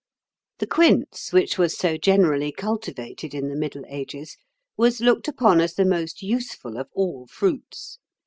The 0.57 0.65
quince, 0.65 1.31
which 1.31 1.59
was 1.59 1.77
so 1.77 1.95
generally 1.95 2.51
cultivated 2.51 3.35
in 3.35 3.49
the 3.49 3.55
Middle 3.55 3.85
Ages, 3.87 4.35
was 4.75 4.99
looked 4.99 5.27
upon 5.27 5.61
as 5.61 5.75
the 5.75 5.85
most 5.85 6.23
useful 6.23 6.77
of 6.79 6.89
all 6.95 7.27
fruits. 7.27 7.99